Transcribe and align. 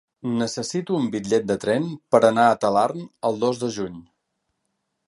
Necessito 0.37 0.95
un 0.99 1.05
bitllet 1.15 1.45
de 1.51 1.57
tren 1.65 1.85
per 2.15 2.23
anar 2.31 2.47
a 2.55 2.59
Talarn 2.65 3.07
el 3.31 3.39
dos 3.47 3.63
de 3.67 3.71
juny. 3.79 4.03